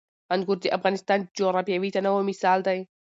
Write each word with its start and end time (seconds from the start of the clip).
انګور 0.33 0.57
د 0.61 0.65
افغانستان 0.77 1.19
د 1.21 1.29
جغرافیوي 1.37 1.89
تنوع 1.95 2.21
مثال 2.31 2.59
دی. 2.67 2.79